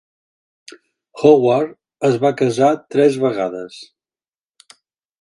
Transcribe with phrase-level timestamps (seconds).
[1.23, 1.77] Howard
[2.11, 3.81] es va casar tres vegades.